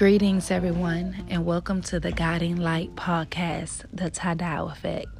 [0.00, 5.10] Greetings, everyone, and welcome to the Guiding Light podcast, The Tadao Effect.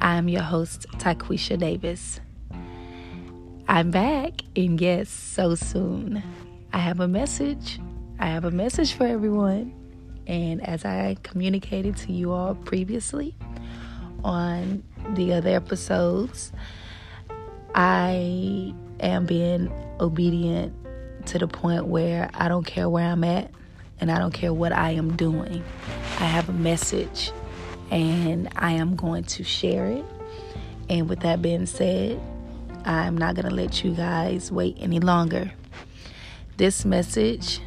[0.00, 2.20] I am your host, Taquisha Davis.
[3.66, 6.22] I'm back, and yes, so soon.
[6.72, 7.80] I have a message.
[8.20, 9.74] I have a message for everyone.
[10.28, 13.34] And as I communicated to you all previously
[14.22, 16.52] on the other episodes,
[17.74, 20.72] I am being obedient
[21.26, 23.50] to the point where I don't care where I'm at
[24.04, 25.64] and I don't care what I am doing.
[26.18, 27.32] I have a message
[27.90, 30.04] and I am going to share it.
[30.90, 32.20] And with that being said,
[32.84, 35.50] I'm not going to let you guys wait any longer.
[36.58, 37.60] This message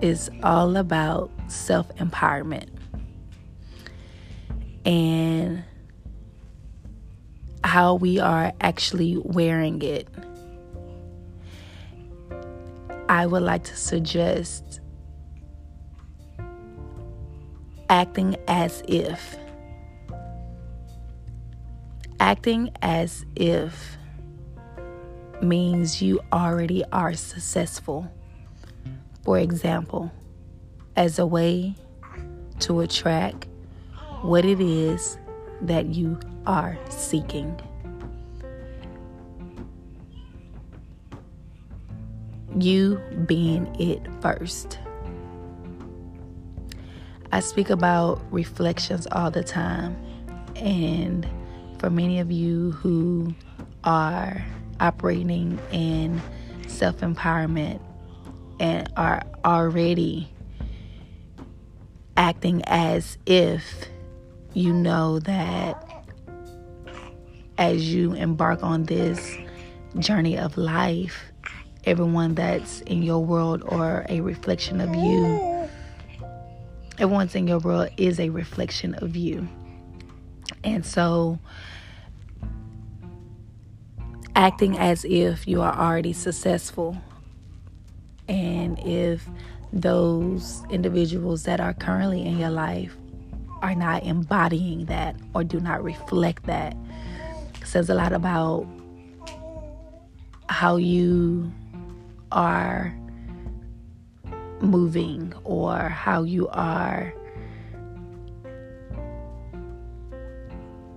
[0.00, 2.70] is all about self empowerment
[4.86, 5.64] and
[7.62, 10.08] how we are actually wearing it.
[13.10, 14.80] I would like to suggest
[17.92, 19.36] acting as if.
[22.18, 23.98] Acting as if
[25.42, 28.10] means you already are successful.
[29.24, 30.10] For example,
[30.96, 31.74] as a way
[32.60, 33.46] to attract
[34.22, 35.18] what it is
[35.60, 37.60] that you are seeking.
[42.58, 44.78] You being it first.
[47.32, 49.96] I speak about reflections all the time.
[50.54, 51.26] And
[51.78, 53.34] for many of you who
[53.84, 54.44] are
[54.80, 56.20] operating in
[56.68, 57.80] self empowerment
[58.60, 60.30] and are already
[62.18, 63.88] acting as if
[64.52, 66.04] you know that
[67.56, 69.34] as you embark on this
[69.98, 71.32] journey of life,
[71.84, 75.51] everyone that's in your world or a reflection of you
[76.98, 79.48] everyone's in your world is a reflection of you.
[80.64, 81.38] And so,
[84.34, 86.96] acting as if you are already successful,
[88.28, 89.26] and if
[89.72, 92.96] those individuals that are currently in your life
[93.62, 96.76] are not embodying that or do not reflect that,
[97.64, 98.66] says a lot about
[100.48, 101.50] how you
[102.30, 102.94] are
[104.62, 107.12] moving or how you are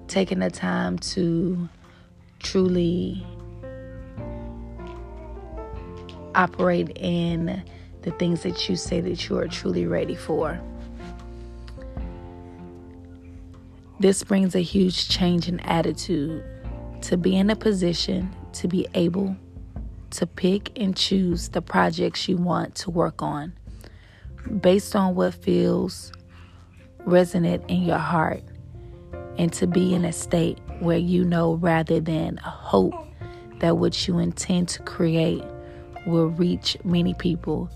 [0.08, 1.68] taking the time to
[2.40, 3.26] truly
[6.36, 7.64] operate in
[8.04, 10.60] the things that you say that you are truly ready for.
[14.00, 16.44] This brings a huge change in attitude
[17.02, 19.36] to be in a position to be able
[20.16, 23.54] to pick and choose the projects you want to work on
[24.62, 26.12] based on what feels
[27.06, 28.44] resonant in your heart
[29.38, 32.94] and to be in a state where you know rather than hope
[33.60, 35.44] that what you intend to create
[36.06, 37.70] will reach many people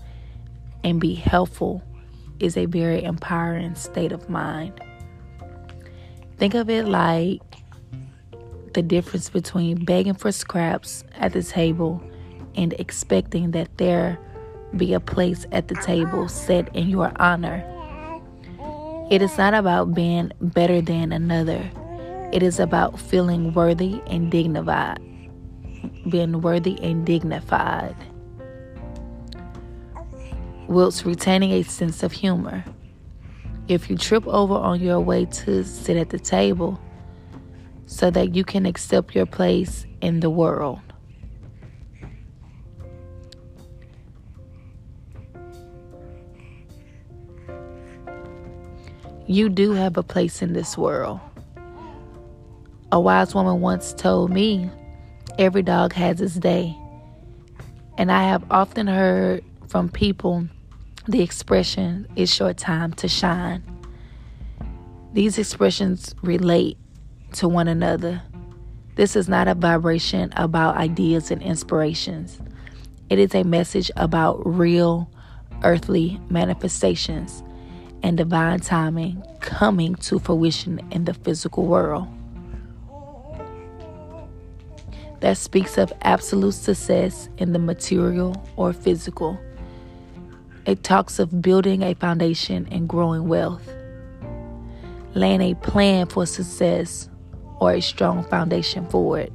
[0.84, 1.82] and be helpful
[2.38, 4.80] is a very empowering state of mind.
[6.38, 7.42] Think of it like
[8.72, 12.02] the difference between begging for scraps at the table
[12.54, 14.18] and expecting that there
[14.76, 17.64] be a place at the table set in your honor.
[19.10, 21.68] It is not about being better than another.
[22.32, 25.00] It is about feeling worthy and dignified.
[26.08, 27.96] Being worthy and dignified.
[30.68, 32.64] Whilst retaining a sense of humor.
[33.66, 36.80] If you trip over on your way to sit at the table
[37.86, 40.80] so that you can accept your place in the world.
[49.30, 51.20] You do have a place in this world.
[52.90, 54.68] A wise woman once told me,
[55.38, 56.76] Every dog has its day.
[57.96, 60.48] And I have often heard from people
[61.06, 63.62] the expression, It's your time to shine.
[65.12, 66.76] These expressions relate
[67.34, 68.20] to one another.
[68.96, 72.40] This is not a vibration about ideas and inspirations.
[73.08, 75.08] It is a message about real
[75.62, 77.44] earthly manifestations
[78.02, 82.08] and divine timing coming to fruition in the physical world.
[85.20, 89.38] That speaks of absolute success in the material or physical.
[90.66, 93.70] It talks of building a foundation and growing wealth,
[95.14, 97.08] laying a plan for success
[97.60, 99.32] or a strong foundation for it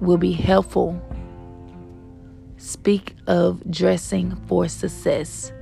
[0.00, 1.00] will be helpful.
[2.56, 5.52] Speak of dressing for success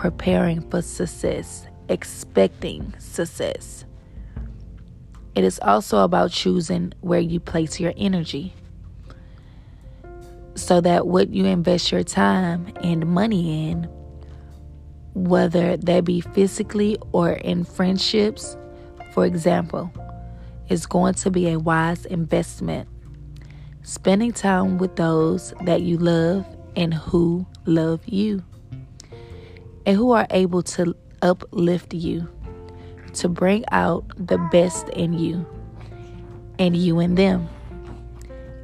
[0.00, 3.84] preparing for success, expecting success.
[5.34, 8.54] It is also about choosing where you place your energy
[10.54, 13.84] so that what you invest your time and money in,
[15.12, 18.56] whether that be physically or in friendships,
[19.12, 19.92] for example,
[20.70, 22.88] is going to be a wise investment.
[23.82, 28.42] Spending time with those that you love and who love you,
[29.90, 32.28] and who are able to uplift you,
[33.12, 35.44] to bring out the best in you,
[36.60, 37.48] and you in them,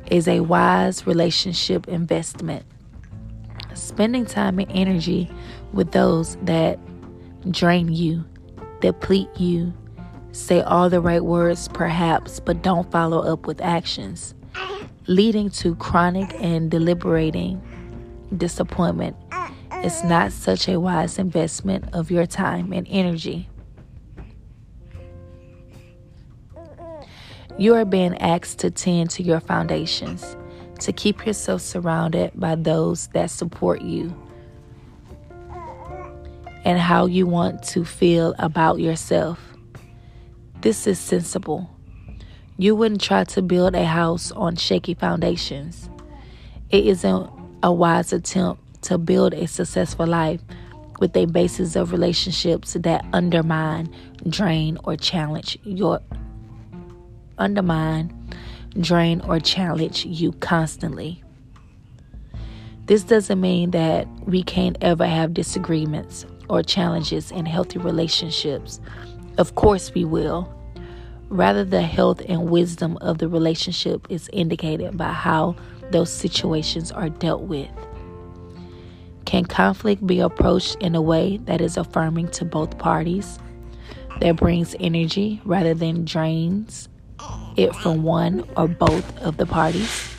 [0.08, 2.64] is a wise relationship investment.
[3.74, 5.28] Spending time and energy
[5.72, 6.78] with those that
[7.50, 8.24] drain you,
[8.80, 9.74] deplete you,
[10.30, 14.32] say all the right words perhaps, but don't follow up with actions,
[15.08, 17.60] leading to chronic and deliberating
[18.36, 19.16] disappointment
[19.86, 23.48] is not such a wise investment of your time and energy.
[27.56, 30.36] You are being asked to tend to your foundations,
[30.80, 34.12] to keep yourself surrounded by those that support you
[36.64, 39.38] and how you want to feel about yourself.
[40.62, 41.70] This is sensible.
[42.58, 45.88] You wouldn't try to build a house on shaky foundations.
[46.70, 47.30] It isn't
[47.62, 50.40] a wise attempt to build a successful life
[51.00, 53.94] with a basis of relationships that undermine,
[54.28, 56.00] drain, or challenge your
[57.38, 58.12] undermine,
[58.80, 61.22] drain, or challenge you constantly.
[62.86, 68.80] This doesn't mean that we can't ever have disagreements or challenges in healthy relationships.
[69.38, 70.52] Of course, we will.
[71.28, 75.56] Rather, the health and wisdom of the relationship is indicated by how
[75.90, 77.68] those situations are dealt with.
[79.26, 83.38] Can conflict be approached in a way that is affirming to both parties,
[84.20, 86.88] that brings energy rather than drains
[87.56, 90.14] it from one or both of the parties?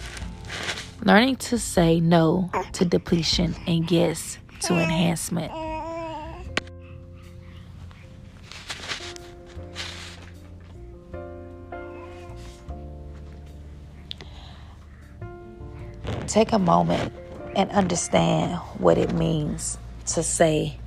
[1.03, 5.53] Learning to say no to depletion and yes to enhancement.
[16.27, 17.13] Take a moment
[17.57, 20.77] and understand what it means to say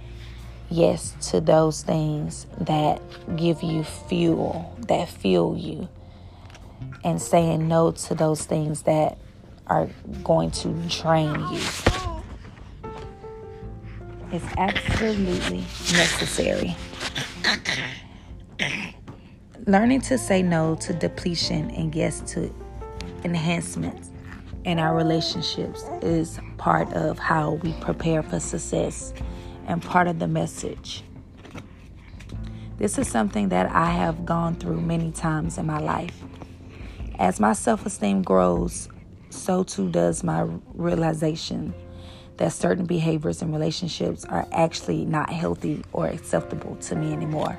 [0.70, 3.02] yes to those things that
[3.36, 5.88] give you fuel, that fuel you,
[7.02, 9.18] and saying no to those things that
[9.66, 9.88] are
[10.22, 11.60] going to drain you.
[14.32, 16.76] It's absolutely necessary.
[19.66, 22.54] Learning to say no to depletion and yes to
[23.24, 24.09] enhancements
[24.64, 29.12] in our relationships is part of how we prepare for success
[29.66, 31.04] and part of the message.
[32.76, 36.16] This is something that I have gone through many times in my life.
[37.18, 38.88] As my self esteem grows,
[39.28, 41.74] so too does my realization
[42.38, 47.58] that certain behaviors and relationships are actually not healthy or acceptable to me anymore.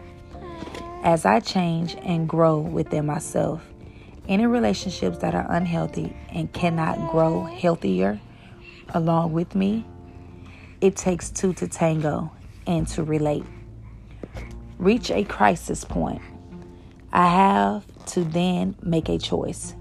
[1.04, 3.64] As I change and grow within myself,
[4.32, 8.18] any relationships that are unhealthy and cannot grow healthier
[8.94, 9.86] along with me,
[10.80, 12.32] it takes two to tango
[12.66, 13.44] and to relate.
[14.78, 16.22] Reach a crisis point.
[17.12, 19.76] I have to then make a choice.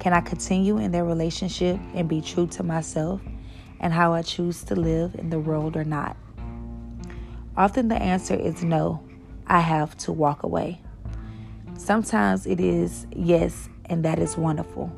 [0.00, 3.22] Can I continue in their relationship and be true to myself
[3.80, 6.14] and how I choose to live in the world or not?
[7.56, 9.02] Often the answer is no.
[9.46, 10.82] I have to walk away.
[11.78, 14.92] Sometimes it is yes, and that is wonderful.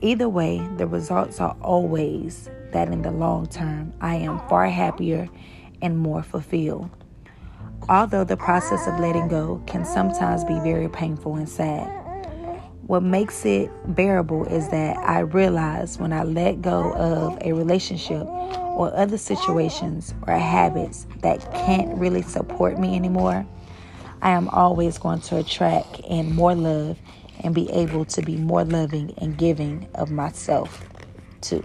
[0.00, 5.28] Either way, the results are always that in the long term, I am far happier
[5.80, 6.90] and more fulfilled.
[7.88, 11.88] Although the process of letting go can sometimes be very painful and sad,
[12.86, 18.26] what makes it bearable is that I realize when I let go of a relationship
[18.26, 23.46] or other situations or habits that can't really support me anymore,
[24.22, 26.98] I am always going to attract in more love
[27.40, 30.88] and be able to be more loving and giving of myself
[31.40, 31.62] too.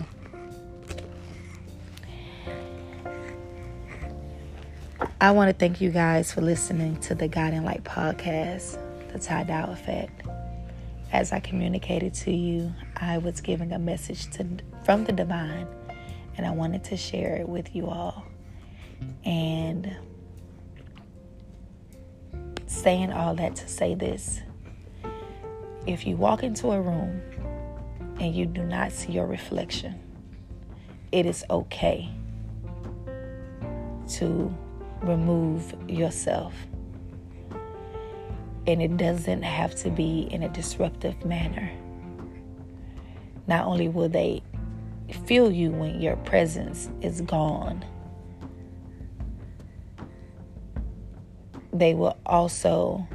[5.20, 8.80] I want to thank you guys for listening to the Guiding Light podcast,
[9.12, 10.24] The Ty Dow Effect.
[11.12, 14.48] As I communicated to you, I was giving a message to,
[14.84, 15.68] from the divine,
[16.38, 18.26] and I wanted to share it with you all.
[19.24, 19.96] And
[22.66, 24.42] saying all that to say this
[25.88, 27.22] if you walk into a room
[28.20, 30.00] and you do not see your reflection,
[31.12, 32.10] it is okay
[34.08, 34.56] to
[35.02, 36.54] remove yourself.
[38.68, 41.72] And it doesn't have to be in a disruptive manner.
[43.48, 44.44] Not only will they
[45.26, 47.84] feel you when your presence is gone,
[51.74, 53.08] they will also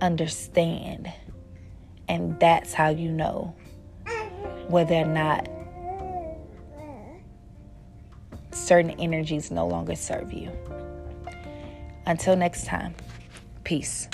[0.00, 1.12] understand.
[2.08, 3.54] And that's how you know
[4.68, 5.48] whether or not
[8.52, 10.50] certain energies no longer serve you.
[12.06, 12.94] Until next time,
[13.64, 14.08] peace.